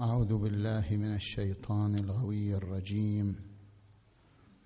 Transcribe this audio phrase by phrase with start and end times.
[0.00, 3.36] أعوذ بالله من الشيطان الغوي الرجيم.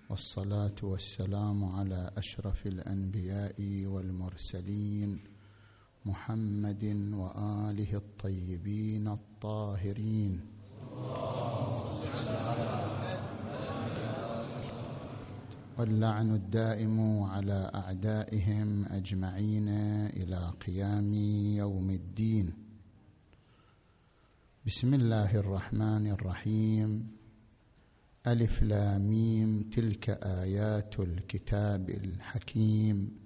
[0.09, 3.55] والصلاة والسلام على أشرف الأنبياء
[3.85, 5.19] والمرسلين
[6.05, 6.83] محمد
[7.13, 10.41] وآله الطيبين الطاهرين.
[15.77, 19.69] واللعن الدائم على أعدائهم أجمعين
[20.11, 21.13] إلى قيام
[21.55, 22.70] يوم الدين.
[24.65, 27.17] بسم الله الرحمن الرحيم.
[28.27, 33.19] ألف لاميم تلك آيات الكتاب الحكيم.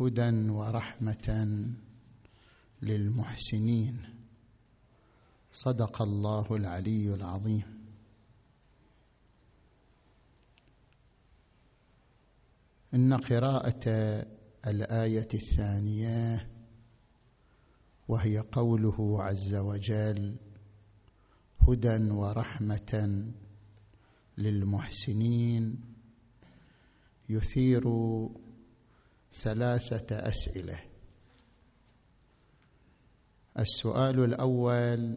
[0.00, 1.28] هدى ورحمة
[2.82, 3.96] للمحسنين.
[5.52, 7.88] صدق الله العلي العظيم.
[12.94, 13.88] إن قراءة
[14.66, 16.55] الآية الثانية
[18.08, 20.36] وهي قوله عز وجل
[21.68, 23.24] هدى ورحمة
[24.38, 25.80] للمحسنين.
[27.28, 27.84] يثير
[29.32, 30.80] ثلاثة أسئلة.
[33.58, 35.16] السؤال الأول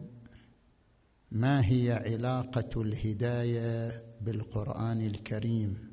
[1.30, 5.89] ما هي علاقة الهداية بالقرآن الكريم؟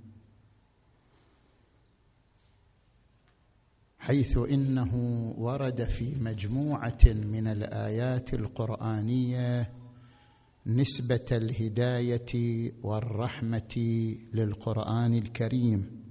[4.07, 4.95] حيث إنه
[5.37, 9.71] ورد في مجموعة من الآيات القرآنية
[10.67, 13.75] نسبة الهداية والرحمة
[14.33, 16.01] للقرآن الكريم.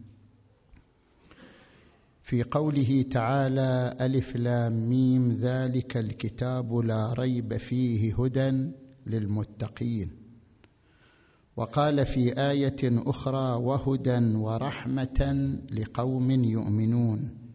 [2.22, 8.70] في قوله تعالى ألف لام ميم ذلك الكتاب لا ريب فيه هدى
[9.06, 10.10] للمتقين.
[11.56, 17.45] وقال في آية أخرى وهدى ورحمة لقوم يؤمنون.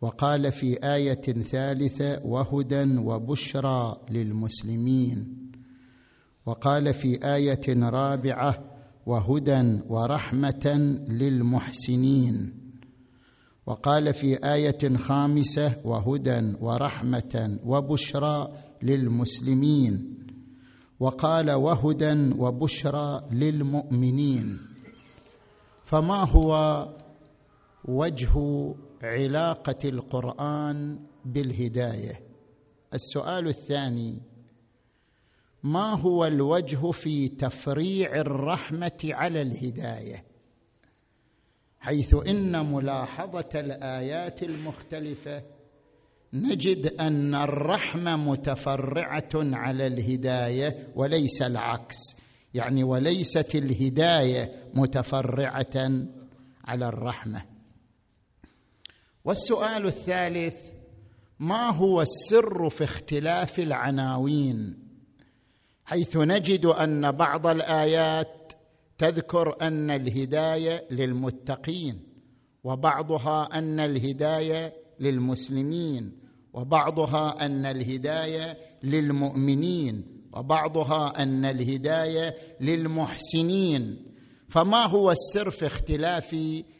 [0.00, 5.50] وقال في آية ثالثة وهدى وبشرى للمسلمين.
[6.46, 8.64] وقال في آية رابعة
[9.06, 10.74] وهدى ورحمة
[11.08, 12.54] للمحسنين.
[13.66, 20.18] وقال في آية خامسة وهدى ورحمة وبشرى للمسلمين.
[21.00, 24.58] وقال وهدى وبشرى للمؤمنين.
[25.84, 26.84] فما هو
[27.84, 28.34] وجه
[29.02, 32.20] علاقة القرآن بالهداية.
[32.94, 34.18] السؤال الثاني
[35.62, 40.24] ما هو الوجه في تفريع الرحمة على الهداية؟
[41.80, 45.42] حيث إن ملاحظة الآيات المختلفة
[46.32, 51.96] نجد أن الرحمة متفرعة على الهداية وليس العكس.
[52.54, 55.92] يعني وليست الهداية متفرعة
[56.64, 57.57] على الرحمة.
[59.28, 60.56] والسؤال الثالث
[61.38, 64.78] ما هو السر في اختلاف العناوين؟
[65.84, 68.52] حيث نجد أن بعض الآيات
[68.98, 72.02] تذكر أن الهداية للمتقين
[72.64, 76.12] وبعضها أن الهداية للمسلمين
[76.52, 84.06] وبعضها أن الهداية للمؤمنين وبعضها أن الهداية للمحسنين.
[84.48, 86.36] فما هو السر في اختلاف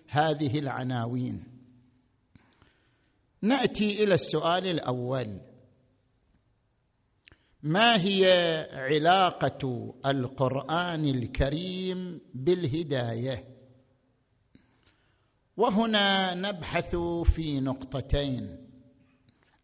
[0.08, 1.47] هذه العناوين؟
[3.42, 5.40] نأتي إلى السؤال الأول.
[7.62, 8.26] ما هي
[8.72, 13.44] علاقة القرآن الكريم بالهداية؟
[15.56, 18.68] وهنا نبحث في نقطتين.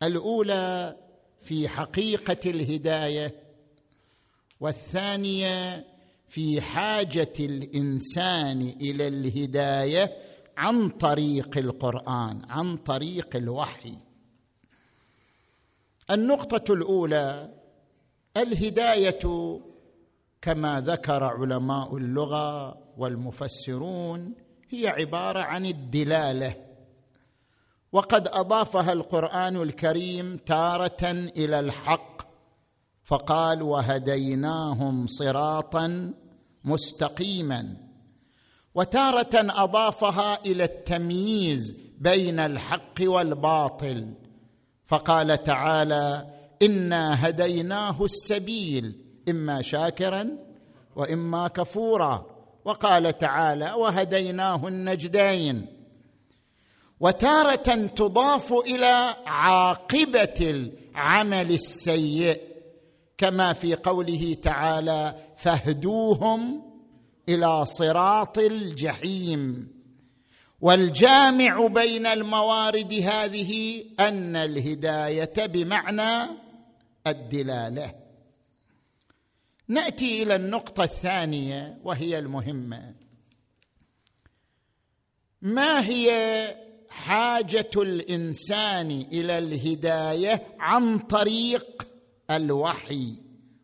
[0.02, 0.96] الأولى
[1.42, 3.34] في حقيقة الهداية
[4.60, 5.86] والثانية
[6.28, 10.16] في حاجة الإنسان إلى الهداية
[10.56, 13.94] عن طريق القرآن عن طريق الوحي.
[16.10, 17.54] النقطة الأولى
[18.36, 19.60] الهداية
[20.42, 24.34] كما ذكر علماء اللغة والمفسرون
[24.70, 26.56] هي عبارة عن الدلالة.
[27.92, 32.22] وقد أضافها القرآن الكريم تارة إلى الحق
[33.02, 36.14] فقال وهديناهم صراطا
[36.64, 37.76] مستقيما
[38.74, 44.14] وتارة أضافها إلى التمييز بين الحق والباطل.
[44.86, 46.26] فقال تعالى
[46.62, 50.30] إنا هديناه السبيل إما شاكرا
[50.96, 52.26] وإما كفورا.
[52.64, 55.66] وقال تعالى وهديناه النجدين.
[57.00, 62.40] وتارة تضاف إلى عاقبة العمل السيء
[63.18, 66.73] كما في قوله تعالى فاهدوهم
[67.28, 69.74] إلى صراط الجحيم.
[70.60, 76.30] والجامع بين الموارد هذه أن الهداية بمعنى
[77.06, 77.94] الدلالة.
[79.68, 82.94] نأتي إلى النقطة الثانية وهي المهمة.
[85.42, 86.10] ما هي
[86.88, 91.86] حاجة الإنسان إلى الهداية عن طريق
[92.30, 93.14] الوحي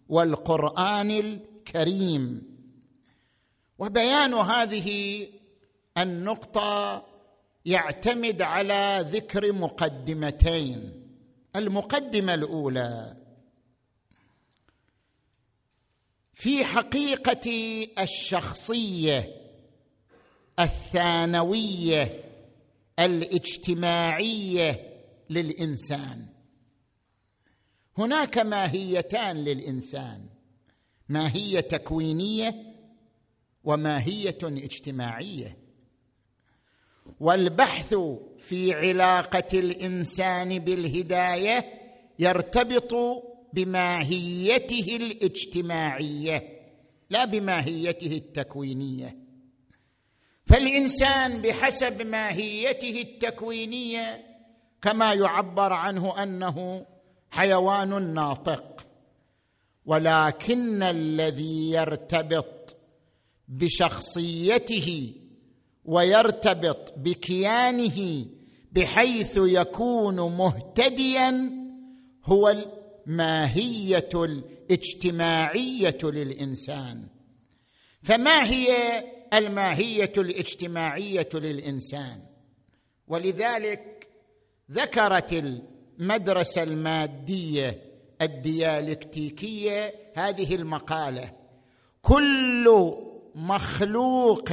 [0.09, 2.50] والقرآن الكريم؟
[3.81, 5.29] وبيان هذه
[5.99, 7.07] النقطة
[7.65, 11.07] يعتمد على ذكر مقدمتين.
[11.57, 13.17] المقدمة الأولى
[16.33, 17.51] في حقيقة
[17.99, 19.37] الشخصية
[20.59, 22.25] الثانوية
[22.99, 24.91] الاجتماعية
[25.31, 26.27] للإنسان.
[27.99, 30.27] هناك ماهيتان للإنسان.
[31.09, 32.70] ماهية تكوينية
[33.65, 35.57] وماهية اجتماعية.
[37.21, 37.95] والبحث
[38.39, 41.65] في علاقة الإنسان بالهداية
[42.19, 42.95] يرتبط
[43.53, 46.61] بماهيته الاجتماعية
[47.11, 49.17] لا بماهيته التكوينية.
[50.47, 54.25] فالإنسان بحسب ماهيته التكوينية
[54.83, 56.87] كما يعبر عنه أنه
[57.31, 58.87] حيوان ناطق
[59.87, 62.60] ولكن الذي يرتبط
[63.51, 65.15] بشخصيته
[65.85, 68.27] ويرتبط بكيانه
[68.73, 71.51] بحيث يكون مهتديا
[72.25, 72.65] هو
[73.07, 77.07] الماهية الاجتماعية للإنسان.
[78.03, 79.03] فما هي
[79.35, 82.21] الماهية الاجتماعية للإنسان؟
[83.09, 84.09] ولذلك
[84.71, 87.83] ذكرت المدرسة المادية
[88.23, 91.33] الديالكتيكية هذه المقالة
[92.03, 92.95] كل
[93.35, 94.51] مخلوق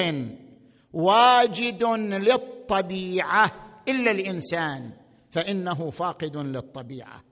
[0.94, 3.52] واجد للطبيعة
[3.88, 4.92] إلا الإنسان
[5.32, 7.24] فإنه فاقد للطبيعة.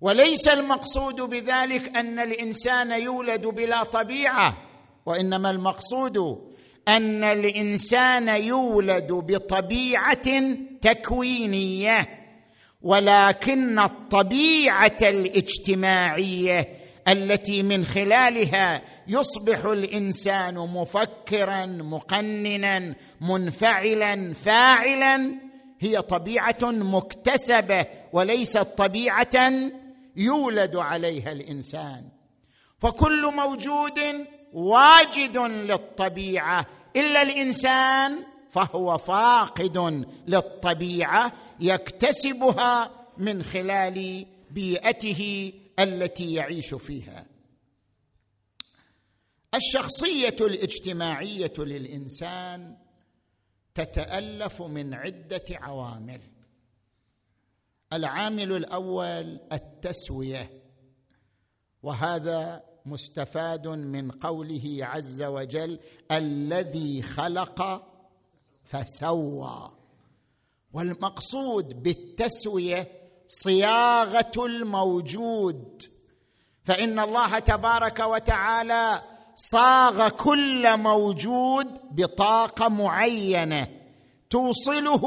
[0.00, 4.56] وليس المقصود بذلك أن الإنسان يولد بلا طبيعة
[5.06, 6.16] وإنما المقصود
[6.88, 12.08] أن الإنسان يولد بطبيعة تكوينية
[12.82, 16.68] ولكن الطبيعة الاجتماعية
[17.08, 25.34] التي من خلالها يصبح الإنسان مفكرا مقننا منفعلا فاعلا.
[25.80, 29.52] هي طبيعة مكتسبة وليست طبيعة
[30.16, 32.04] يولد عليها الإنسان.
[32.78, 34.00] فكل موجود
[34.52, 36.66] واجد للطبيعة
[36.96, 38.18] إلا الإنسان
[38.50, 47.26] فهو فاقد للطبيعة يكتسبها من خلال بيئته التي يعيش فيها.
[49.54, 52.76] الشخصية الاجتماعية للإنسان
[53.74, 56.20] تتألف من عدة عوامل.
[57.92, 60.62] العامل الأول التسوية
[61.82, 65.80] وهذا مستفاد من قوله عز وجل
[66.10, 67.88] الذي خلق
[68.64, 69.72] فسوى.
[70.72, 75.82] والمقصود بالتسوية صياغة الموجود.
[76.64, 79.02] فإن الله تبارك وتعالى
[79.34, 83.68] صاغ كل موجود بطاقة معينة
[84.30, 85.04] توصله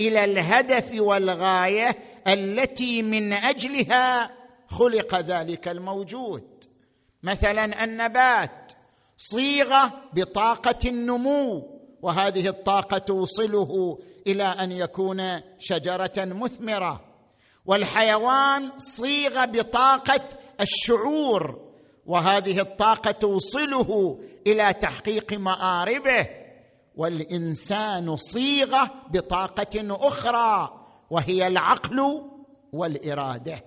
[0.00, 1.96] إلى الهدف والغاية
[2.26, 4.30] التي من أجلها
[4.66, 6.44] خلق ذلك الموجود.
[7.22, 8.72] مثلا النبات
[9.16, 11.68] صيغة بطاقة النمو
[12.02, 17.11] وهذه الطاقة توصله إلى أن يكون شجرة مثمرة.
[17.66, 20.20] والحيوان صيغه بطاقة
[20.60, 21.60] الشعور
[22.06, 26.28] وهذه الطاقة توصله إلى تحقيق مآربه
[26.96, 32.22] والإنسان صيغه بطاقة أخرى وهي العقل
[32.72, 33.64] والإرادة.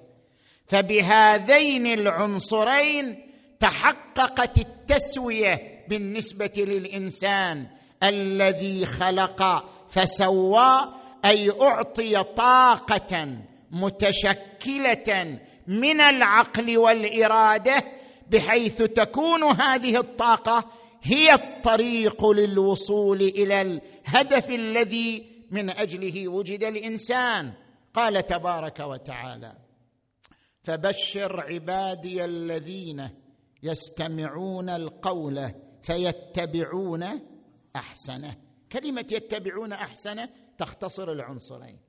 [0.65, 7.67] فبهذين العنصرين تحققت التسوية بالنسبة للإنسان
[8.03, 10.93] الذي خلق فسوى
[11.25, 13.37] أي أعطي طاقة
[13.71, 17.83] متشكلة من العقل والإرادة
[18.29, 20.71] بحيث تكون هذه الطاقة
[21.03, 27.53] هي الطريق للوصول إلى الهدف الذي من أجله وجد الإنسان.
[27.93, 29.55] قال تبارك وتعالى
[30.63, 33.09] فبشر عبادي الذين
[33.63, 37.21] يستمعون القول فيتبعون
[37.75, 38.35] أحسنه.
[38.71, 41.84] كلمة يتبعون أحسنه تختصر العنصرين.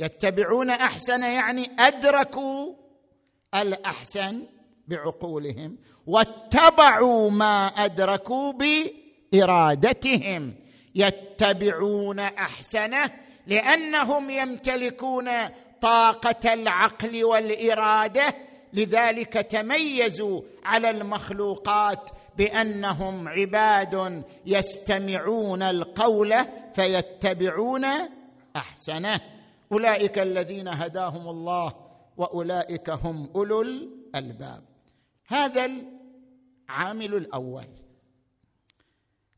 [0.00, 2.74] يتبعون أحسن يعني أدركوا
[3.54, 4.42] الأحسن
[4.88, 5.76] بعقولهم
[6.06, 8.52] واتبعوا ما أدركوا
[9.32, 10.54] بإرادتهم.
[10.94, 13.10] يتبعون أحسنه
[13.46, 15.30] لأنهم يمتلكون
[15.80, 18.34] طاقة العقل والإرادة
[18.72, 26.34] لذلك تميزوا على المخلوقات بأنهم عباد يستمعون القول
[26.74, 27.86] فيتبعون
[28.56, 29.20] أحسنه.
[29.72, 31.74] أولئك الذين هداهم الله
[32.16, 34.64] وأولئك هم أولو الألباب.
[35.26, 35.70] هذا
[36.68, 37.66] العامل الأول.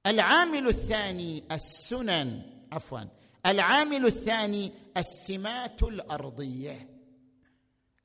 [0.06, 3.00] العامل الثاني السنن عفوا
[3.46, 6.88] العامل الثاني السمات الأرضية.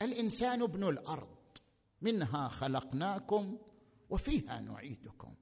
[0.02, 1.38] الإنسان ابن الأرض
[2.02, 3.58] منها خلقناكم
[4.10, 5.34] وفيها نعيدكم.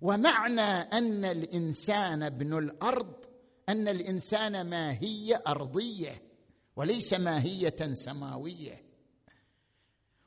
[0.00, 3.24] ومعنى أن الإنسان ابن الأرض
[3.68, 6.22] أن الإنسان ماهية أرضية
[6.76, 8.82] وليس ماهية سماوية.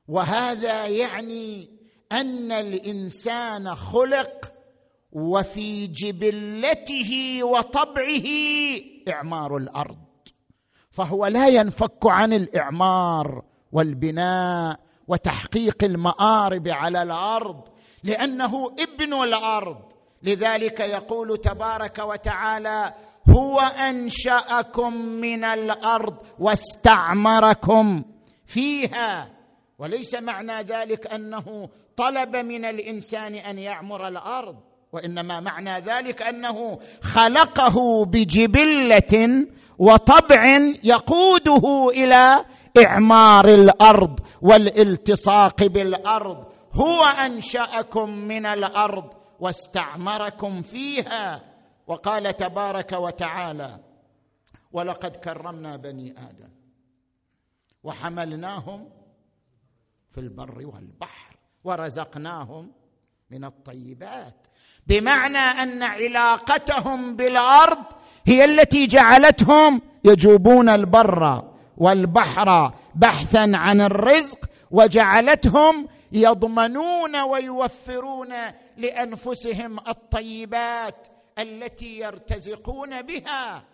[0.07, 1.69] وهذا يعني
[2.11, 4.53] أن الإنسان خلق
[5.11, 8.27] وفي جبلته وطبعه
[9.07, 9.97] إعمار الأرض
[10.91, 17.67] فهو لا ينفك عن الإعمار والبناء وتحقيق المآرب على الأرض
[18.03, 19.91] لأنه ابن الأرض.
[20.23, 22.93] لذلك يقول تبارك وتعالى
[23.31, 28.03] هو أنشأكم من الأرض واستعمركم
[28.45, 29.29] فيها.
[29.79, 34.55] وليس معنى ذلك أنه طلب من الإنسان أن يعمر الأرض
[34.93, 39.47] وإنما معنى ذلك أنه خلقه بجبلة
[39.79, 42.45] وطبع يقوده إلى
[42.85, 46.45] إعمار الأرض والالتصاق بالأرض.
[46.73, 51.50] هو أنشأكم من الأرض واستعمركم فيها.
[51.91, 53.79] وقال تبارك وتعالى
[54.71, 56.49] ولقد كرمنا بني آدم
[57.83, 58.89] وحملناهم
[60.11, 62.71] في البر والبحر ورزقناهم
[63.31, 64.47] من الطيبات
[64.87, 67.83] بمعنى أن علاقتهم بالأرض
[68.25, 78.33] هي التي جعلتهم يجوبون البر والبحر بحثا عن الرزق وجعلتهم يضمنون ويوفرون
[78.77, 81.07] لأنفسهم الطيبات
[81.39, 83.65] التي يرتزقون بها.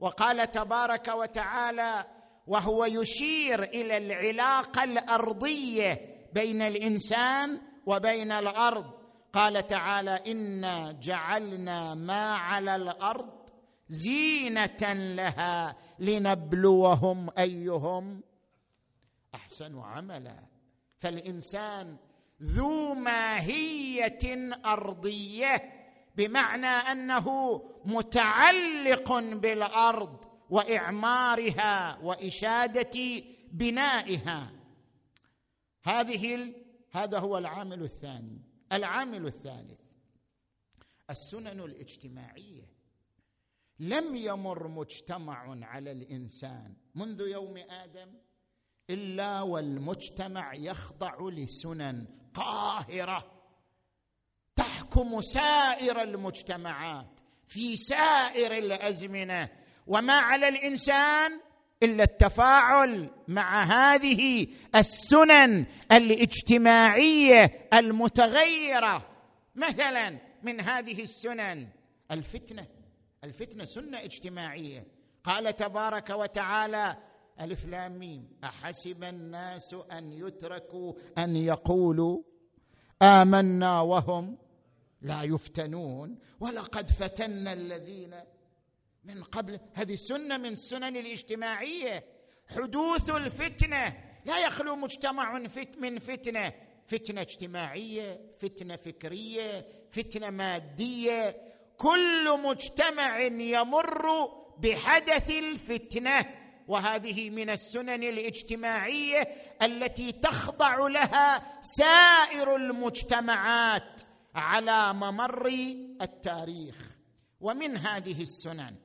[0.00, 2.04] وقال تبارك وتعالى
[2.46, 8.90] وهو يشير إلى العلاقه الأرضية بين الإنسان وبين الأرض
[9.32, 13.32] قال تعالى إنا جعلنا ما على الأرض
[13.88, 18.22] زينة لها لنبلوهم أيهم
[19.34, 20.36] أحسن عملا
[20.98, 21.96] فالإنسان
[22.42, 25.75] ذو ماهية أرضية.
[26.16, 34.52] بمعنى أنه متعلق بالأرض وإعمارها وإشادة بنائها.
[35.84, 36.54] هذه
[36.90, 38.42] هذا هو العامل الثاني.
[38.72, 39.80] العامل الثالث
[41.10, 42.76] السنن الاجتماعية.
[43.78, 48.14] لم يمر مجتمع على الإنسان منذ يوم آدم
[48.90, 53.35] إلا والمجتمع يخضع لسنن قاهرة.
[54.86, 59.48] تحكم سائر المجتمعات في سائر الأزمنة.
[59.86, 61.40] وما على الإنسان
[61.82, 69.06] إلا التفاعل مع هذه السنن الاجتماعية المتغيرة.
[69.54, 71.68] مثلا من هذه السنن
[72.10, 72.66] الفتنة
[73.24, 74.86] الفتنة سنة اجتماعية.
[75.24, 76.96] قال تبارك وتعالى
[77.40, 78.28] ألف لام ميم.
[78.44, 82.22] أحسب الناس أن يتركوا أن يقولوا
[83.02, 84.38] آمنا وهم
[85.02, 88.14] لا يفتنون ولقد فتنا الذين
[89.04, 89.60] من قبل.
[89.74, 92.04] هذه سنة من السنن الاجتماعية.
[92.48, 94.04] حدوث الفتنة.
[94.24, 95.38] لا يخلو مجتمع
[95.78, 96.52] من فتنة.
[96.86, 101.36] فتنة اجتماعية فتنة فكرية فتنة مادية.
[101.76, 106.26] كل مجتمع يمر بحدث الفتنة.
[106.68, 109.20] وهذه من السنن الاجتماعية
[109.62, 114.02] التي تخضع لها سائر المجتمعات.
[114.36, 115.48] على ممر
[116.02, 116.98] التاريخ
[117.40, 118.76] ومن هذه السنن.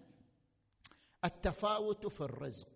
[1.25, 2.67] التفاوت في الرزق.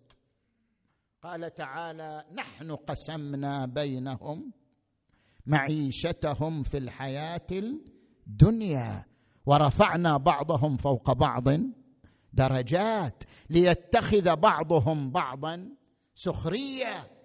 [1.22, 4.52] قال تعالى نحن قسمنا بينهم
[5.46, 7.46] معيشتهم في الحياة
[8.26, 9.04] الدنيا
[9.46, 11.44] ورفعنا بعضهم فوق بعض
[12.32, 15.76] درجات ليتخذ بعضهم بعضا
[16.14, 17.15] سخرية.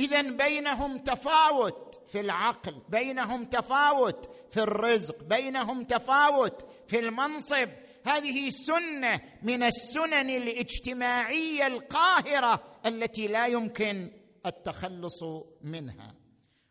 [0.00, 7.68] اذا بينهم تفاوت في العقل بينهم تفاوت في الرزق بينهم تفاوت في المنصب.
[8.06, 14.10] هذه سنة من السنن الاجتماعية القاهرة التي لا يمكن
[14.46, 15.22] التخلص
[15.62, 16.14] منها.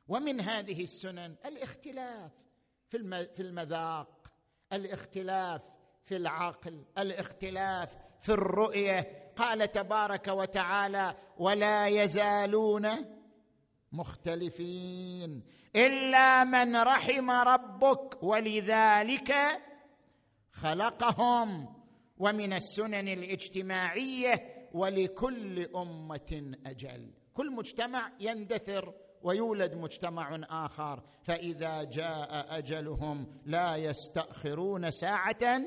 [0.08, 2.32] ومن هذه السنن الاختلاف
[3.36, 4.28] في المذاق
[4.74, 5.62] الاختلاف
[6.04, 9.32] في العقل الاختلاف في الرؤية.
[9.36, 13.19] قال تبارك وتعالى ولا يزالون
[13.92, 15.44] مختلفين.
[15.76, 19.36] إلا من رحم ربك ولذلك
[20.52, 21.76] خلقهم.
[22.18, 27.14] ومن السنن الاجتماعية ولكل أمة أجل.
[27.34, 31.04] كل مجتمع يندثر ويولد مجتمع آخر.
[31.22, 35.62] فإذا جاء أجلهم لا يستأخرون ساعة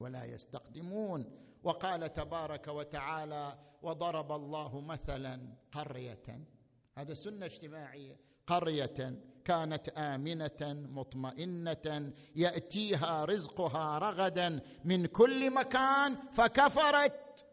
[0.00, 1.24] ولا يستقدمون.
[1.62, 5.40] وقال تبارك وتعالى وضرب الله مثلا
[5.72, 6.57] قرية
[6.98, 8.16] هذا سنة اجتماعية.
[8.46, 9.14] قرية
[9.44, 17.46] كانت آمنة مطمئنة يأتيها رزقها رغدا من كل مكان فكفرت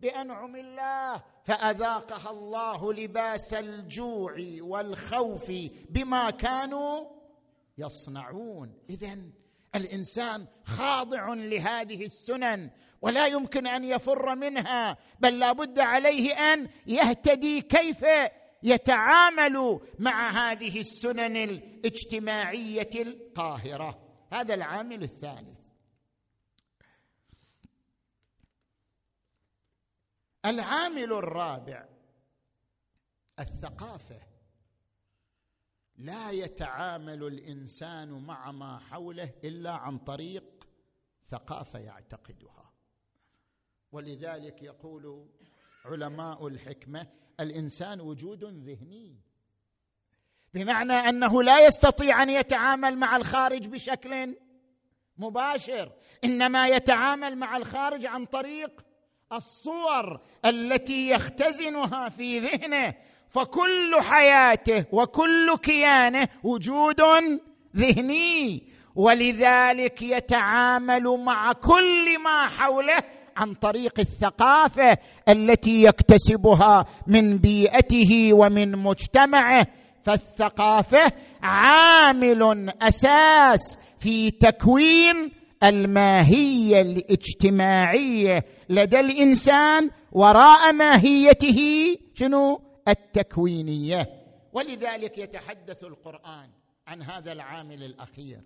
[0.00, 5.52] بأنعم الله فأذاقها الله لباس الجوع والخوف
[5.90, 7.04] بما كانوا
[7.78, 8.74] يصنعون.
[8.90, 9.18] اذا
[9.74, 12.70] الإنسان خاضع لهذه السنن
[13.02, 17.60] ولا يمكن أن يفر منها بل لا بد عليه أن يهتدي.
[17.60, 18.04] كيف؟
[18.62, 24.08] يتعامل مع هذه السنن الاجتماعية القاهرة.
[24.32, 25.60] هذا العامل الثالث.
[30.44, 31.88] العامل الرابع
[33.38, 34.20] الثقافة.
[35.96, 40.68] لا يتعامل الإنسان مع ما حوله إلا عن طريق
[41.24, 42.72] ثقافة يعتقدها.
[43.92, 45.28] ولذلك يقول
[45.84, 47.06] علماء الحكمة
[47.40, 49.16] الإنسان وجود ذهني.
[50.54, 54.36] بمعنى أنه لا يستطيع أن يتعامل مع الخارج بشكل
[55.18, 55.92] مباشر
[56.24, 58.80] إنما يتعامل مع الخارج عن طريق
[59.32, 62.94] الصور التي يختزنها في ذهنه.
[63.28, 67.00] فكل حياته وكل كيانه وجود
[67.76, 68.70] ذهني.
[68.94, 73.02] ولذلك يتعامل مع كل ما حوله
[73.40, 79.66] عن طريق الثقافة التي يكتسبها من بيئته ومن مجتمعه
[80.02, 91.60] فالثقافة عامل أساس في تكوين الماهية الاجتماعية لدى الإنسان وراء ماهيته
[92.14, 94.06] شنو؟ التكوينية.
[94.52, 96.48] ولذلك يتحدث القرآن
[96.86, 98.40] عن هذا العامل الأخير.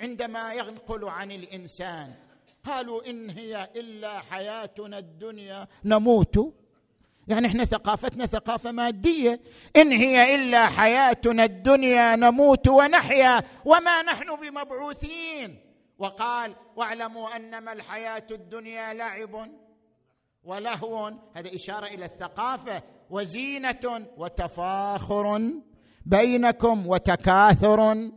[0.00, 2.14] عندما ينقل عن الإنسان
[2.64, 6.54] قالوا إن هي إلا حياتنا الدنيا نموت.
[7.28, 9.40] يعني إحنا ثقافتنا ثقافة مادية.
[9.76, 13.42] إن هي إلا حياتنا الدنيا نموت ونحيا.
[13.64, 15.60] وما نحن بمبعوثين.
[15.98, 19.50] وقال واعلموا أنما الحياة الدنيا لعب
[20.44, 21.12] ولهو.
[21.34, 22.82] هذا إشارة إلى الثقافة.
[23.10, 25.52] وزينة وتفاخر
[26.06, 28.10] بينكم وتكاثر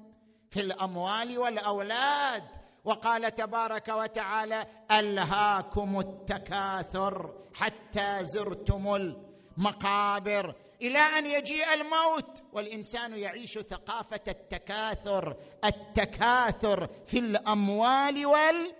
[0.49, 2.43] في الأموال والأولاد.
[2.87, 10.55] وقال تبارك وتعالى ألهاكم التكاثر حتى زرتم المقابر.
[10.81, 18.75] إلى أن يجيء الموت والإنسان يعيش ثقافة التكاثر التكاثر في الأموال وال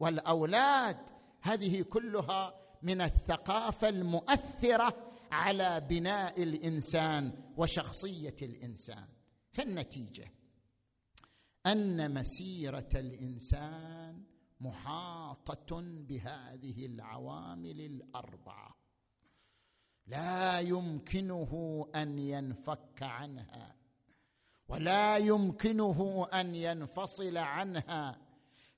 [0.00, 0.96] والأولاد.
[1.42, 4.96] هذه كلها من الثقافة المؤثرة
[5.32, 9.08] على بناء الإنسان وشخصية الإنسان.
[9.52, 10.39] فالنتيجة
[11.66, 14.22] أن مسيرة الإنسان
[14.60, 18.76] محاطة بهذه العوامل الأربعة.
[20.06, 23.76] لا يمكنه أن ينفك عنها
[24.68, 28.18] ولا يمكنه أن ينفصل عنها.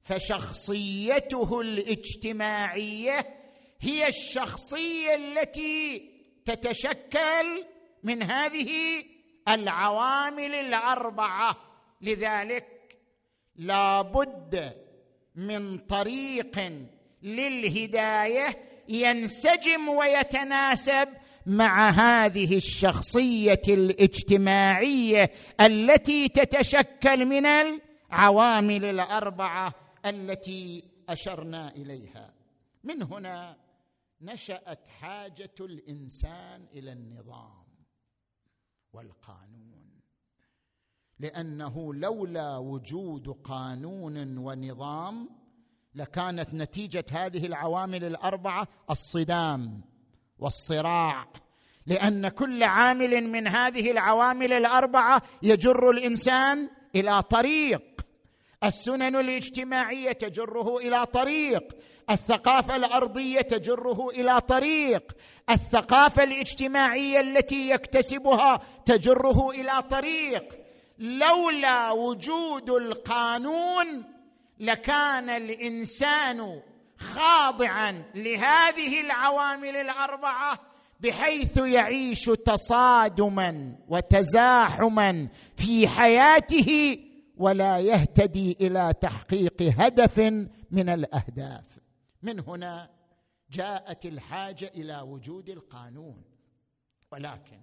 [0.00, 3.36] فشخصيته الاجتماعية
[3.80, 6.10] هي الشخصية التي
[6.44, 7.64] تتشكل
[8.02, 9.04] من هذه
[9.48, 11.56] العوامل الأربعة.
[12.00, 12.71] لذلك
[13.56, 14.72] لا بد
[15.34, 16.72] من طريق
[17.22, 21.08] للهداية ينسجم ويتناسب
[21.46, 29.74] مع هذه الشخصية الاجتماعية التي تتشكل من العوامل الأربعة
[30.06, 32.34] التي أشرنا إليها.
[32.84, 33.56] من هنا
[34.20, 37.64] نشأت حاجة الإنسان إلى النظام
[38.92, 39.61] والقانون.
[41.22, 45.28] لأنه لولا وجود قانون ونظام
[45.94, 49.80] لكانت نتيجة هذه العوامل الأربعة الصدام
[50.38, 51.26] والصراع.
[51.86, 57.82] لأن كل عامل من هذه العوامل الأربعة يجر الإنسان إلى طريق.
[58.64, 61.76] السنن الاجتماعية تجره إلى طريق.
[62.10, 65.12] الثقافة الأرضية تجره إلى طريق.
[65.50, 70.62] الثقافة الاجتماعية التي يكتسبها تجره إلى طريق.
[71.02, 74.04] لولا وجود القانون
[74.60, 76.62] لكان الإنسان
[76.96, 80.58] خاضعا لهذه العوامل الأربعة
[81.00, 86.98] بحيث يعيش تصادما وتزاحما في حياته
[87.36, 90.18] ولا يهتدي إلى تحقيق هدف
[90.70, 91.78] من الأهداف.
[92.22, 92.90] من هنا
[93.50, 96.22] جاءت الحاجة إلى وجود القانون.
[97.12, 97.60] ولكن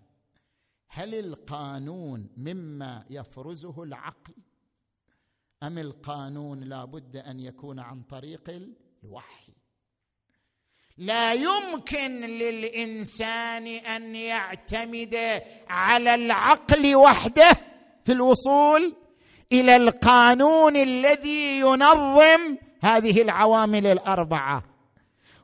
[0.89, 4.33] هل القانون مما يفرزه العقل؟
[5.63, 9.53] أم القانون لا بد أن يكون عن طريق الوحي؟
[10.97, 17.49] لا يمكن للإنسان أن يعتمد على العقل وحده
[18.05, 18.95] في الوصول
[19.51, 24.63] إلى القانون الذي ينظم هذه العوامل الأربعة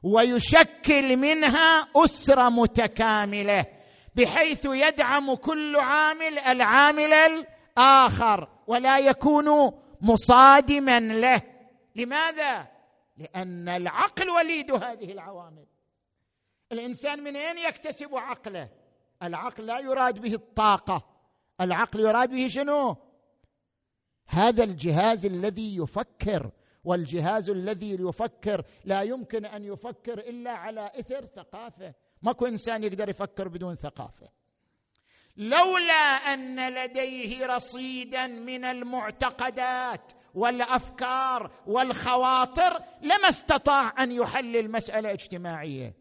[0.04, 3.66] ويشكل منها أسرة متكاملة.
[4.15, 11.41] بحيث يدعم كل عامل العامل الآخر ولا يكون مصادما له.
[11.95, 12.67] لماذا؟
[13.17, 15.65] لأن العقل وليد هذه العوامل.
[16.71, 18.69] الإنسان من أين يكتسب عقله؟
[19.23, 21.06] العقل لا يراد به الطاقة.
[21.62, 22.95] العقل يراد به شنو؟
[24.28, 26.51] هذا الجهاز الذي يفكر
[26.84, 31.93] والجهاز الذي يفكر لا يمكن أن يفكر إلا على إثر ثقافة.
[32.21, 34.30] ماكو إنسان يقدر يفكر بدون ثقافة.
[35.38, 45.93] لولا أن لديه رصيدا من المعتقدات والأفكار والخواطر لما استطاع أن يحلل مسألة اجتماعية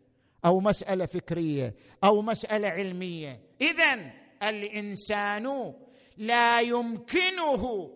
[0.45, 1.75] أو مسألة فكرية
[2.05, 3.41] أو مسألة علمية.
[3.61, 4.11] اذا
[4.43, 5.75] الإنسان
[6.17, 7.91] لا يمكنه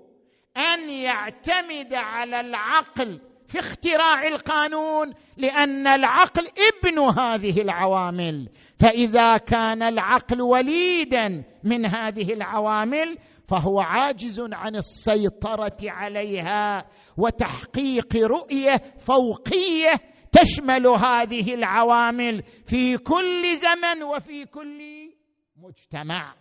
[0.56, 8.48] أن يعتمد على العقل في اختراع القانون لأن العقل ابن هذه العوامل.
[8.80, 19.94] فإذا كان العقل وليدا من هذه العوامل فهو عاجز عن السيطرة عليها وتحقيق رؤية فوقية
[20.32, 25.10] تشمل هذه العوامل في كل زمن وفي كل
[25.56, 26.34] مجتمع.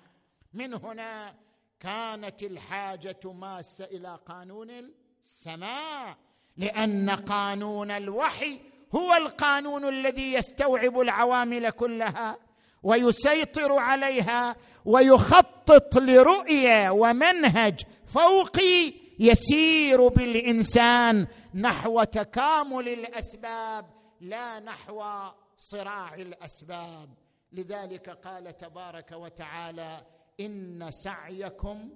[0.53, 1.35] من هنا
[1.79, 4.69] كانت الحاجة ماسة إلى قانون
[5.23, 6.17] السماء.
[6.57, 8.59] لأن قانون الوحي
[8.95, 12.37] هو القانون الذي يستوعب العوامل كلها
[12.83, 23.85] ويسيطر عليها ويخطط لرؤية ومنهج فوقي يسير بالإنسان نحو تكامل الأسباب
[24.21, 25.03] لا نحو
[25.57, 27.09] صراع الأسباب.
[27.51, 30.05] لذلك قال تبارك وتعالى
[30.39, 31.89] إن سعيكم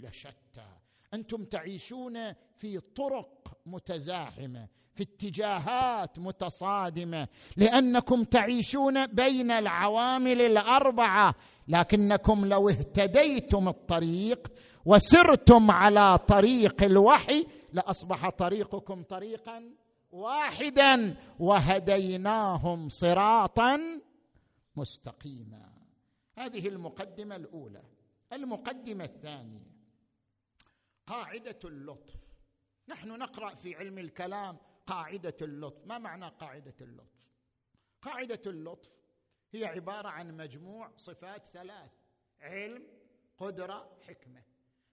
[0.00, 0.66] لشتى.
[1.14, 7.28] أنتم تعيشون في طرق متزاحمة في اتجاهات متصادمة.
[7.56, 11.34] لأنكم تعيشون بين العوامل الأربعة
[11.68, 14.48] لكنكم لو اهتديتم الطريق
[14.84, 19.70] وسرتم على طريق الوحي لأصبح طريقكم طريقا
[20.12, 24.00] واحدا وهديناهم صراطا
[24.76, 25.72] مستقيما.
[26.38, 27.82] هذه المقدمة الأولى.
[28.32, 29.70] المقدمة الثانية.
[31.06, 32.29] قاعدة اللطف.
[32.90, 35.86] نحن نقرأ في علم الكلام قاعدة اللطف.
[35.86, 37.20] ما معنى قاعدة اللطف؟
[38.02, 38.90] قاعدة اللطف
[39.52, 41.90] هي عبارة عن مجموع صفات ثلاث
[42.40, 42.82] علم
[43.38, 44.42] قدرة حكمة.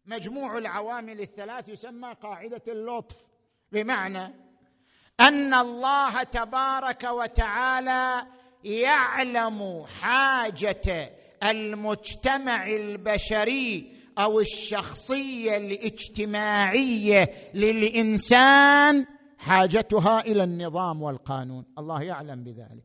[0.05, 3.15] مجموع العوامل الثلاث يسمى قاعدة اللطف.
[3.71, 4.33] بمعنى
[5.19, 8.27] أن الله تبارك وتعالى
[8.63, 11.11] يعلم حاجة
[11.43, 19.05] المجتمع البشري أو الشخصية الاجتماعية للإنسان
[19.37, 21.65] حاجتها إلى النظام والقانون.
[21.77, 22.83] الله يعلم بذلك.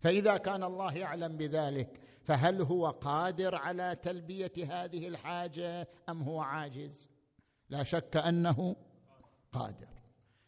[0.00, 7.08] فإذا كان الله يعلم بذلك فهل هو قادر على تلبية هذه الحاجة أم هو عاجز؟
[7.70, 8.76] لا شك أنه
[9.52, 9.88] قادر.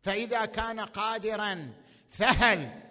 [0.03, 1.73] فإذا كان قادرا
[2.09, 2.83] فهل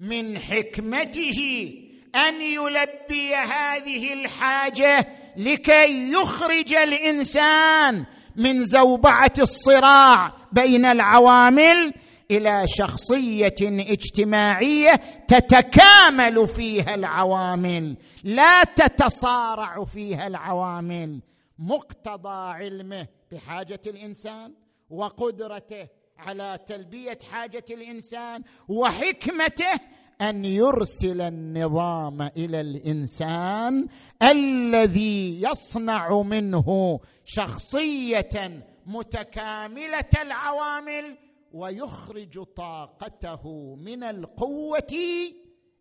[0.00, 1.72] من حكمته
[2.14, 5.06] أن يلبي هذه الحاجة
[5.38, 8.04] لكي يخرج الإنسان
[8.36, 11.94] من زوبعة الصراع بين العوامل
[12.30, 14.92] إلى شخصية اجتماعية
[15.28, 21.20] تتكامل فيها العوامل لا تتصارع فيها العوامل.
[21.58, 24.54] مقتضى علمه بحاجة الإنسان
[24.90, 29.80] وقدرته على تلبية حاجة الإنسان وحكمته
[30.20, 33.88] أن يرسل النظام إلى الإنسان
[34.22, 41.18] الذي يصنع منه شخصية متكاملة العوامل
[41.52, 44.94] ويخرج طاقته من القوة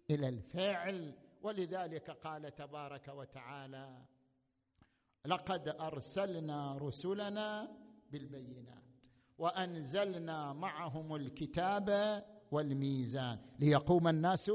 [0.10, 1.14] إلى الفعل.
[1.44, 3.98] ولذلك قال تبارك وتعالى
[5.26, 7.78] لقد أرسلنا رسلنا
[8.12, 9.06] بالبينات
[9.38, 11.90] وأنزلنا معهم الكتاب
[12.52, 14.52] والميزان ليقوم الناس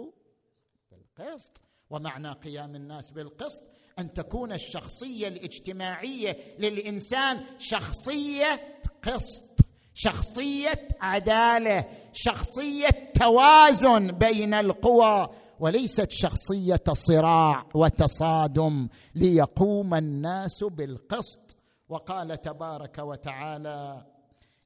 [0.90, 1.60] بالقسط.
[1.90, 3.62] ومعنى قيام الناس بالقسط
[3.98, 9.60] أن تكون الشخصية الاجتماعية للإنسان شخصية قسط
[9.94, 15.28] شخصية عدالة شخصية توازن بين القوى
[15.60, 21.56] وليست شخصية صراع وتصادم ليقوم الناس بالقسط.
[21.88, 24.06] وقال تبارك وتعالى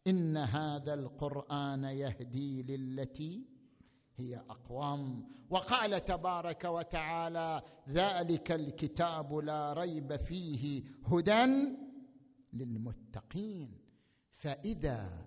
[0.06, 3.44] إن هذا القرآن يهدي للتي
[4.16, 5.28] هي أقوم.
[5.50, 11.46] وقال تبارك وتعالى ذلك الكتاب لا ريب فيه هدى
[12.52, 13.78] للمتقين.
[14.30, 15.26] فإذا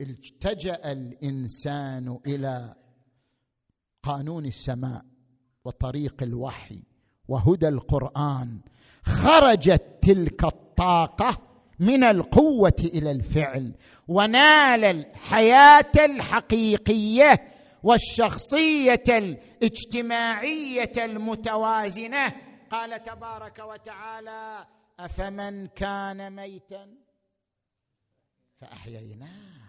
[0.00, 2.74] التجأ الإنسان إلى
[4.02, 5.04] قانون السماء
[5.64, 6.82] وطريق الوحي
[7.28, 8.60] وهدى القرآن
[9.02, 11.51] خرجت تلك الطاقة
[11.82, 13.72] من القوة إلى الفعل
[14.08, 17.48] ونال الحياة الحقيقية
[17.82, 22.32] والشخصية الاجتماعية المتوازنة.
[22.70, 24.66] قال تبارك وتعالى
[25.00, 26.94] أفمن كان ميتا
[28.60, 29.61] فأحييناه.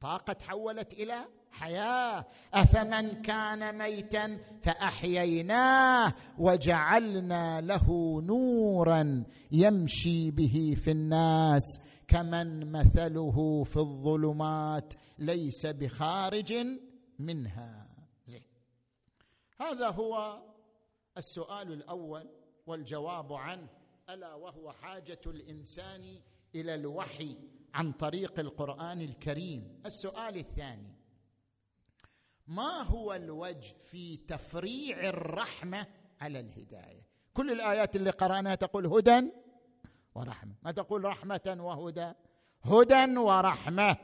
[0.00, 2.26] طاقة تحولت إلى حياة.
[2.54, 14.94] أفمن كان ميتا فأحييناه وجعلنا له نورا يمشي به في الناس كمن مثله في الظلمات
[15.18, 16.54] ليس بخارج
[17.18, 17.88] منها.
[18.26, 18.42] زي.
[19.60, 20.42] هذا هو
[21.16, 22.30] السؤال الأول
[22.66, 23.68] والجواب عنه.
[24.10, 26.20] ألا وهو حاجة الإنسان
[26.54, 27.36] إلى الوحي
[27.74, 29.80] عن طريق القرآن الكريم.
[29.86, 30.98] السؤال الثاني
[32.46, 35.86] ما هو الوجه في تفريع الرحمة
[36.20, 37.02] على الهداية؟
[37.34, 39.30] كل الآيات اللي قرأناها تقول هدى
[40.14, 42.12] ورحمة ما تقول رحمة وهدى
[42.62, 43.96] هدى ورحمة.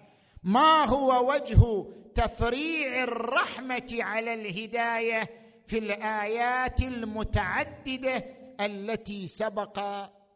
[0.43, 5.31] ما هو وجه تفريع الرحمة على الهداية
[5.67, 8.17] في الآيات المتعددة
[8.61, 9.81] التي سبق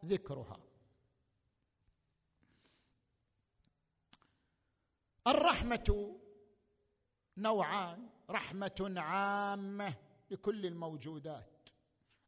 [0.05, 0.58] ذكرها؟
[5.29, 6.17] الرحمة
[7.37, 9.95] نوعان رحمة عامة
[10.31, 11.69] لكل الموجودات.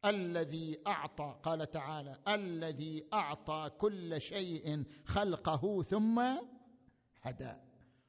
[0.05, 6.19] الذي أعطى قال تعالى الذي أعطى كل شيء خلقه ثم
[7.23, 7.53] هدى.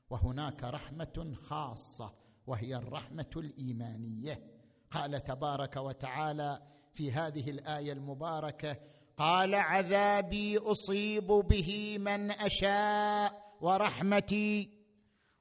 [0.10, 2.14] وهناك رحمة خاصة
[2.48, 4.44] وهي الرحمة الإيمانية.
[4.92, 6.62] قال تبارك وتعالى
[6.94, 8.78] في هذه الآية المباركة
[9.18, 14.81] قال عذابي أصيب به من أشاء ورحمتي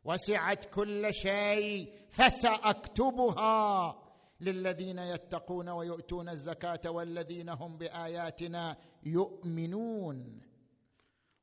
[0.05, 4.03] وسعت كل شيء فسأكتبها
[4.41, 10.41] للذين يتقون ويؤتون الزكاة والذين هم بآياتنا يؤمنون.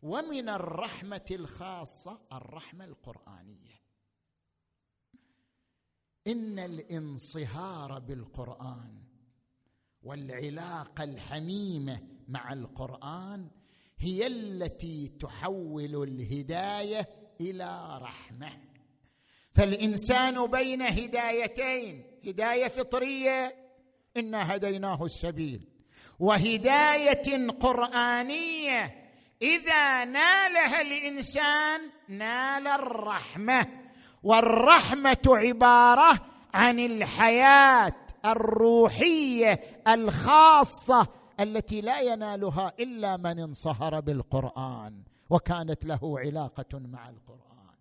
[0.02, 3.82] ومن الرحمة الخاصة الرحمة القرآنية.
[6.28, 9.04] إن الانصهار بالقرآن
[10.04, 13.50] والعلاقة الحميمة مع القرآن
[14.00, 17.10] هي التي تحول الهداية
[17.42, 18.50] إلى رحمة.
[19.54, 23.56] فالإنسان بين هدايتين هداية فطرية
[24.18, 25.68] انا هديناه السبيل
[26.20, 29.08] وهداية قرآنية
[29.42, 33.68] إذا نالها الإنسان نال الرحمة
[34.24, 36.20] والرحمة عبارة
[36.54, 37.96] عن الحياة
[38.26, 41.08] الروحية الخاصة
[41.40, 45.04] التي لا ينالها إلا من انصهر بالقرآن.
[45.30, 47.76] وكانت له علاقة مع القرآن.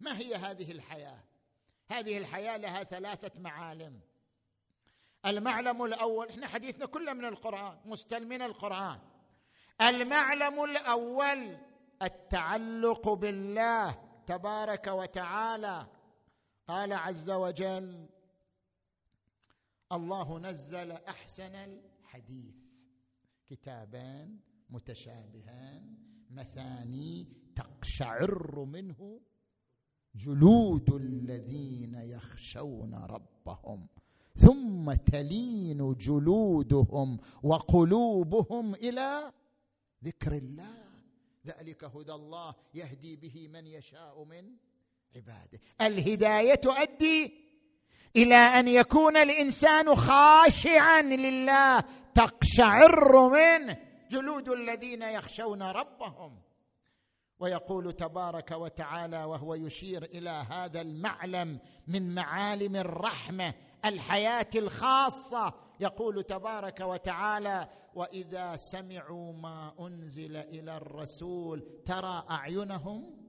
[0.00, 1.24] ما هي هذه الحياة؟
[1.88, 4.00] هذه الحياة لها ثلاثة معالم.
[5.26, 9.00] المعلم الأول إحنا حديثنا كله من القرآن مستلمين القرآن.
[9.80, 11.56] المعلم الأول
[12.02, 15.86] التعلق بالله تبارك وتعالى.
[16.68, 18.08] قال عز وجل
[19.92, 22.54] الله نزل أحسن الحديث.
[23.46, 24.38] كتابان
[24.70, 29.20] متشابهان مثاني تقشعر منه
[30.14, 33.86] جلود الذين يخشون ربهم
[34.34, 39.32] ثم تلين جلودهم وقلوبهم إلى
[40.04, 40.86] ذكر الله.
[41.46, 44.56] ذلك هدى الله يهدي به من يشاء من
[45.16, 45.60] عباده.
[45.80, 47.32] الهداية تؤدي
[48.16, 51.84] إلى أن يكون الإنسان خاشعا لله
[52.14, 53.76] تقشعر منه.
[54.10, 56.42] جلود الذين يخشون ربهم.
[57.38, 65.54] ويقول تبارك وتعالى وهو يشير إلى هذا المعلم من معالم الرحمة الحياة الخاصة.
[65.80, 73.26] يقول تبارك وتعالى وإذا سمعوا ما أنزل إلى الرسول ترى أعينهم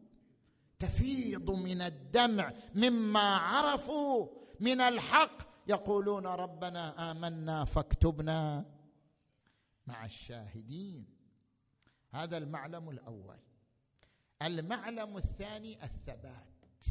[0.80, 4.28] تفيض من الدمع مما عرفوا
[4.60, 5.38] من الحق.
[5.68, 8.66] يقولون ربنا آمنا فاكتبنا.
[9.88, 11.06] مع الشاهدين.
[12.12, 13.40] هذا المعلم الأول.
[14.42, 16.84] المعلم الثاني الثبات.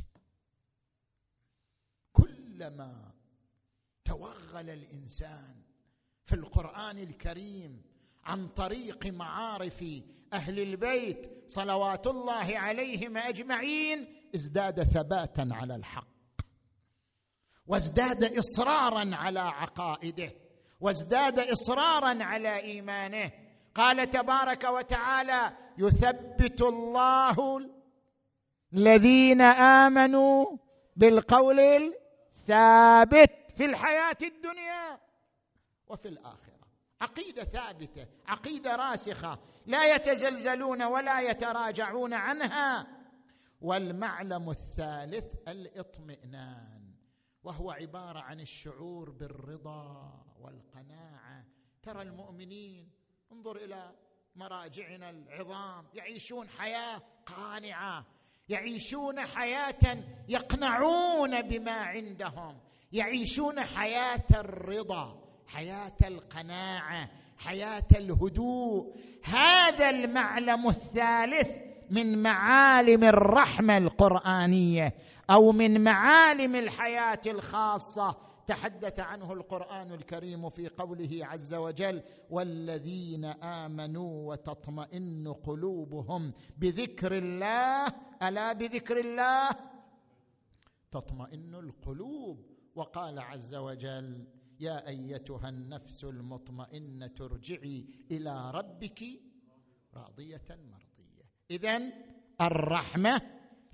[2.13, 3.15] كلما
[4.05, 5.63] توغل الإنسان
[6.25, 7.83] في القرآن الكريم
[8.25, 9.85] عن طريق معارف
[10.33, 16.07] أهل البيت صلوات الله عليهم أجمعين ازداد ثباتا على الحق.
[17.67, 20.46] وازداد إصرارا على عقائده.
[20.81, 23.33] وازداد إصرارا على إيمانه.
[23.75, 27.61] قال تبارك وتعالى يثبت الله
[28.75, 30.57] الذين آمنوا
[30.97, 34.99] بالقول الثابت في الحياة الدنيا
[35.89, 36.57] وفي الآخرة.
[37.01, 42.87] عقيدة ثابتة عقيدة راسخة لا يتزلزلون ولا يتراجعون عنها.
[43.61, 46.77] والمعلم الثالث الإطمئنان.
[47.47, 51.45] وهو عبارة عن الشعور بالرضا والقناعة.
[51.83, 52.91] ترى المؤمنين
[53.33, 53.93] انظر إلى
[54.37, 58.07] مراجعنا العظام يعيشون حياة قانعة
[58.49, 62.59] يعيشون حياة يقنعون بما عندهم
[62.93, 68.95] يعيشون حياة الرضا حياة القناعة حياة الهدوء.
[69.25, 71.57] هذا المعلم الثالث
[71.91, 74.95] من معالم الرحمة القرآنية.
[75.31, 78.17] أو من معالم الحياة الخاصة.
[78.47, 87.87] تحدث عنه القرآن الكريم في قوله عز وجل والذين آمنوا وتطمئن قلوبهم بذكر الله.
[88.23, 89.51] ألا بذكر الله؟
[90.91, 92.57] تطمئن القلوب.
[92.75, 94.27] وقال عز وجل
[94.61, 99.05] يا أيتها النفس المطمئنة ارجعي إلى ربك
[99.95, 101.25] راضية مرضية.
[101.51, 101.83] اذا
[102.41, 103.23] الرحمة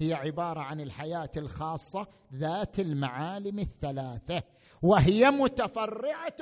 [0.02, 4.42] هي عبارة عن الحياة الخاصة ذات المعالم الثلاثة
[4.82, 6.36] وهي متفرعة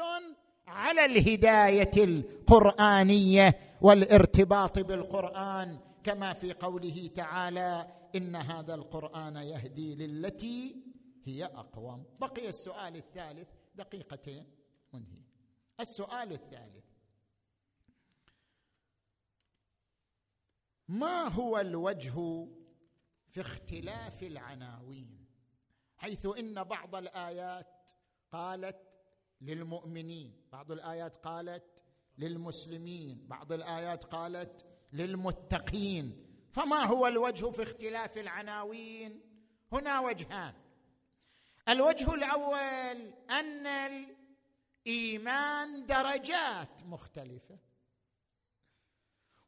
[0.67, 10.77] على الهداية القرآنية والارتباط بالقرآن كما في قوله تعالى إن هذا القرآن يهدي للتي
[11.25, 12.05] هي أقوم.
[12.21, 13.49] بقي السؤال الثالث.
[13.75, 14.47] دقيقتين
[14.93, 15.23] منهي.
[15.81, 16.85] السؤال الثالث.
[20.89, 22.47] ما هو الوجه
[23.31, 25.27] في اختلاف العناوين
[25.97, 27.91] حيث إن بعض الآيات
[28.31, 28.91] قالت
[29.41, 31.83] للمؤمنين بعض الآيات قالت
[32.19, 36.27] للمسلمين بعض الآيات قالت للمتقين.
[36.53, 39.21] فما هو الوجه في اختلاف العناوين؟
[39.73, 40.55] هنا وجهان.
[41.69, 43.67] الوجه الأول أن
[44.87, 47.59] الإيمان درجات مختلفة.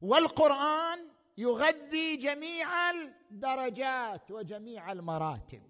[0.01, 5.63] والقرآن يغذي جميع الدرجات وجميع المراتب.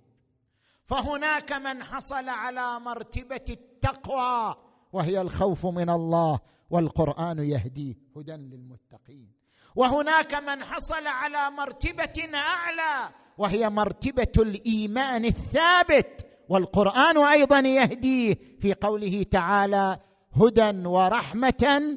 [0.84, 4.56] فهناك من حصل على مرتبة التقوى
[4.92, 9.32] وهي الخوف من الله والقرآن يهديه هدى للمتقين.
[9.76, 19.22] وهناك من حصل على مرتبة أعلى وهي مرتبة الإيمان الثابت والقرآن أيضا يهديه في قوله
[19.22, 19.98] تعالى
[20.32, 21.96] هدى ورحمة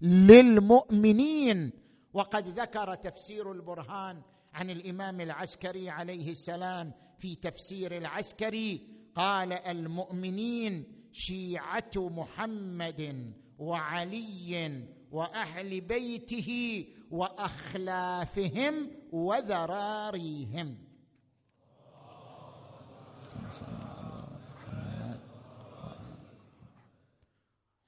[0.00, 1.72] للمؤمنين
[2.12, 4.22] وقد ذكر تفسير البرهان
[4.54, 16.84] عن الإمام العسكري عليه السلام في تفسير العسكري قال المؤمنين شيعة محمد وعلي وأهل بيته
[17.10, 20.78] وأخلافهم وذراريهم.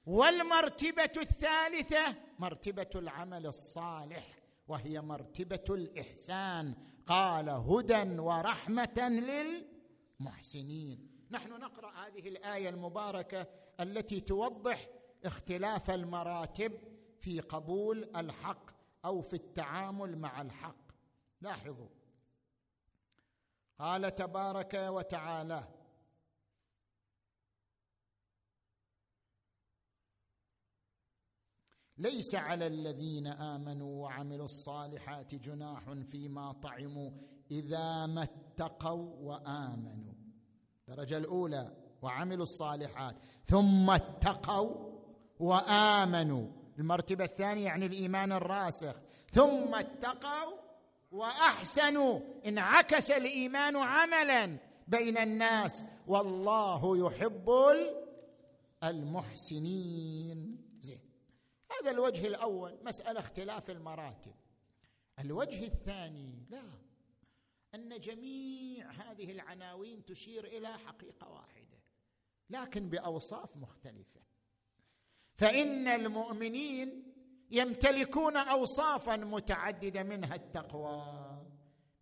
[0.05, 6.75] والمرتبة الثالثة مرتبة العمل الصالح وهي مرتبة الإحسان.
[7.07, 9.09] قال هدى ورحمة
[10.19, 11.27] للمحسنين.
[11.31, 13.47] نحن نقرأ هذه الآية المباركة
[13.79, 14.87] التي توضح
[15.25, 16.71] اختلاف المراتب
[17.19, 18.71] في قبول الحق
[19.05, 20.91] أو في التعامل مع الحق.
[21.41, 21.89] لاحظوا.
[23.79, 25.80] قال تبارك وتعالى
[32.01, 37.11] ليس على الذين آمنوا وعملوا الصالحات جناح فيما طعموا
[37.51, 40.13] إذا ما اتقوا وآمنوا.
[40.89, 41.71] الدرجه الأولى
[42.01, 43.15] وعملوا الصالحات.
[43.45, 44.91] ثم اتقوا
[45.39, 46.47] وآمنوا.
[46.79, 48.95] المرتبة الثانية يعني الإيمان الراسخ.
[49.29, 50.57] ثم اتقوا
[51.11, 52.19] وأحسنوا.
[52.45, 55.83] انعكس الإيمان عملا بين الناس.
[56.07, 57.49] والله يحب
[58.83, 60.70] المحسنين.
[61.81, 64.33] هذا الوجه الأول مسألة اختلاف المراتب.
[65.19, 66.63] الوجه الثاني لا.
[67.75, 71.77] أن جميع هذه العناوين تشير إلى حقيقة واحدة
[72.49, 74.21] لكن بأوصاف مختلفة.
[75.33, 77.13] فإن المؤمنين
[77.51, 81.47] يمتلكون اوصافا متعددة منها التقوى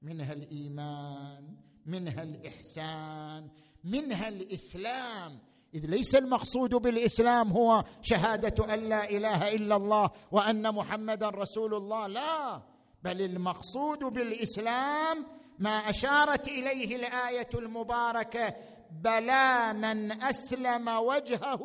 [0.02, 3.50] منها الإيمان منها الإحسان
[3.84, 5.40] منها الإسلام.
[5.74, 12.08] إذ ليس المقصود بالإسلام هو شهادة أن لا إله إلا الله وأن محمدا رسول الله
[12.08, 12.62] لا
[13.04, 15.26] بل المقصود بالإسلام
[15.60, 18.56] ما أشارت إليه الآية المباركة
[18.92, 21.62] بلى من أسلم وجهه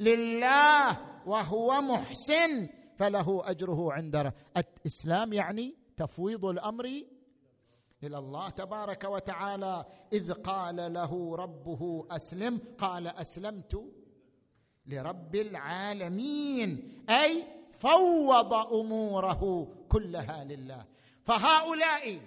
[0.00, 7.02] لله وهو محسن فله أجره عند الإسلام يعني تفويض الأمر
[8.02, 9.84] إلى الله تبارك وتعالى.
[10.12, 13.84] إذ قال له ربه أسلم قال أسلمت
[14.86, 20.84] لرب العالمين أي فوض أموره كلها لله.
[21.24, 22.20] فهؤلاء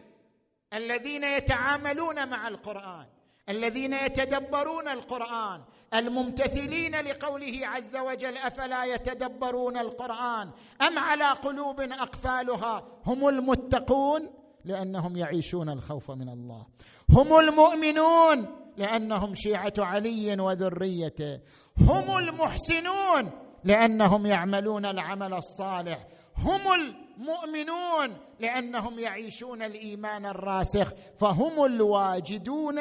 [0.74, 3.06] الذين يتعاملون مع القرآن
[3.50, 5.62] الذين يتدبرون القرآن
[5.94, 10.50] الممتثلين لقوله عز وجل أفلا يتدبرون القرآن
[10.82, 16.66] أم على قلوب أقفالها هم المتقون؟ لأنهم يعيشون الخوف من الله.
[17.10, 18.48] هم المؤمنون
[18.78, 21.40] لأنهم شيعة علي وذريته
[21.78, 23.32] هم المحسنون
[23.64, 26.08] لأنهم يعملون العمل الصالح.
[26.38, 30.94] هم المؤمنون لأنهم يعيشون الإيمان الراسخ.
[31.20, 32.80] فهم الواجدون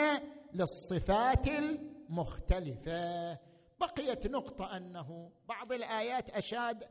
[0.55, 3.39] للصفات المختلفة.
[3.81, 6.85] بقيت نقطة أنه بعض الآيات أشاد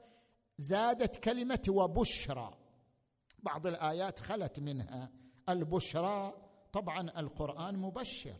[0.58, 2.59] زادت كلمة وبشرى.
[3.44, 5.12] بعض الآيات خلت منها.
[5.50, 6.34] البشرى
[6.74, 8.36] طبعا القرآن مبشر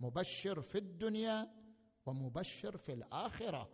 [0.00, 1.48] مبشر في الدنيا
[2.06, 3.68] ومبشر في الآخرة.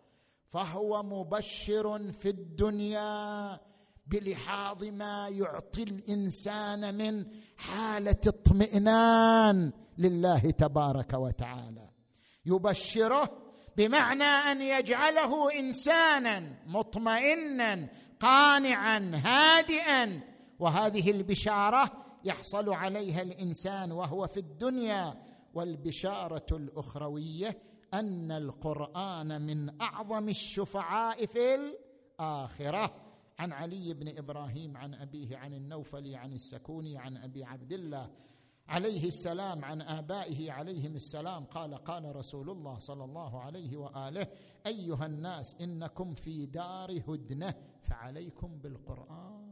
[0.47, 3.59] فهو مبشر في الدنيا
[4.05, 7.25] بلحاظ ما يعطي الإنسان من
[7.57, 11.89] حالة اطمئنان لله تبارك وتعالى.
[12.45, 20.21] يبشره بمعنى أن يجعله انسانا مطمئنا قانعا هادئا
[20.59, 21.91] وهذه البشارة
[22.23, 25.21] يحصل عليها الإنسان وهو في الدنيا
[25.53, 27.57] والبشارة الأخروية
[27.93, 32.93] أن القرآن من أعظم الشفعاء في الآخرة.
[33.39, 38.09] عن علي بن إبراهيم عن أبيه عن النوفلي عن السكوني عن أبي عبد الله
[38.67, 41.45] عليه السلام عن آبائه عليهم السلام.
[41.45, 44.27] قال قال رسول الله صلى الله عليه وآله
[44.67, 49.48] أيها الناس إنكم في دار هدنة فعليكم بالقرآن.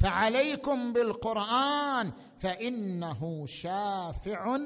[0.00, 4.58] فعليكم بالقرآن فإنه شافع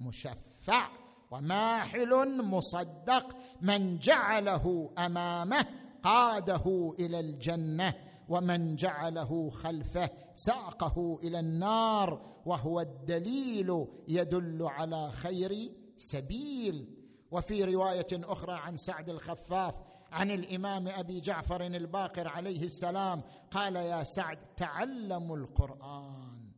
[0.00, 0.88] مشفع
[1.30, 5.66] وماحل مصدق من جعله أمامه
[6.02, 7.94] قاده إلى الجنة
[8.28, 16.96] ومن جعله خلفه ساقه إلى النار وهو الدليل يدل على خير سبيل.
[17.30, 19.74] وفي رواية أخرى عن سعد الخفاف
[20.12, 26.52] عن الإمام أبي جعفر الباقر عليه السلام قال يا سعد تعلموا القرآن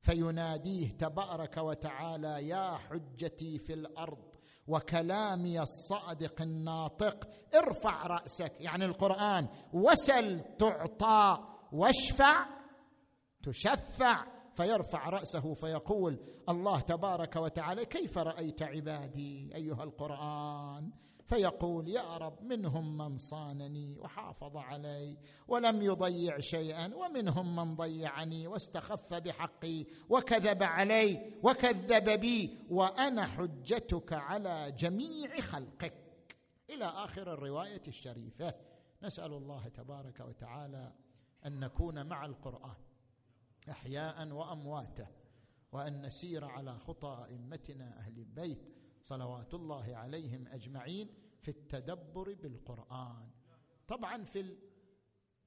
[0.00, 4.28] فيناديه تبارك وتعالى يا حجتي في الأرض
[4.66, 11.38] وكلامي الصادق الناطق ارفع رأسك يعني القرآن وسل تعطى
[11.72, 12.46] واشفع
[13.42, 16.18] تشفع فيرفع رأسه فيقول
[16.48, 20.90] الله تبارك وتعالى كيف رأيت عبادي أيها القرآن
[21.28, 25.16] فيقول يا رب منهم من صانني وحافظ علي
[25.48, 34.72] ولم يضيع شيئا ومنهم من ضيعني واستخف بحقي وكذب علي وكذب بي وأنا حجتك على
[34.78, 35.94] جميع خلقك.
[36.70, 38.54] إلى آخر الرواية الشريفة.
[39.02, 40.92] نسأل الله تبارك وتعالى
[41.46, 42.76] أن نكون مع القرآن
[43.70, 45.06] أحياء وأمواتا
[45.72, 48.77] وأن نسير على خطى ائمتنا أهل البيت
[49.08, 51.08] صلوات الله عليهم أجمعين
[51.40, 53.30] في التدبر بالقرآن.
[53.86, 54.56] طبعا في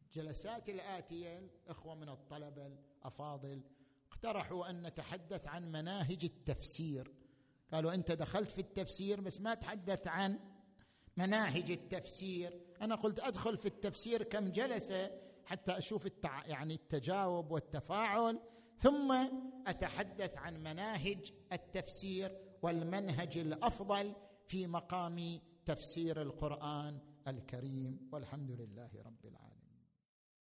[0.05, 3.63] الجلسات الآتية الإخوة من الطلبة الأفاضل
[4.11, 7.13] اقترحوا أن نتحدث عن مناهج التفسير.
[7.73, 10.39] قالوا أنت دخلت في التفسير بس ما تحدث عن
[11.17, 12.61] مناهج التفسير.
[12.81, 15.11] أنا قلت أدخل في التفسير كم جلسة
[15.45, 16.45] حتى أشوف التع...
[16.45, 18.39] يعني التجاوب والتفاعل
[18.77, 19.11] ثم
[19.67, 22.50] أتحدث عن مناهج التفسير.
[22.61, 24.13] والمنهج الأفضل
[24.45, 29.50] في مقام تفسير القرآن الكريم والحمد لله رب العالمين.